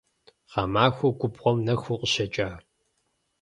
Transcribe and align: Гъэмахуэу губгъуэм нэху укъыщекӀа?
Гъэмахуэу 0.51 1.17
губгъуэм 1.19 1.57
нэху 1.65 1.91
укъыщекӀа? 1.93 2.49